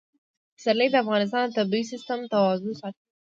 پسرلی 0.55 0.87
د 0.91 0.95
افغانستان 1.03 1.43
د 1.47 1.51
طبعي 1.57 1.83
سیسټم 1.91 2.19
توازن 2.33 2.71
ساتي. 2.79 3.01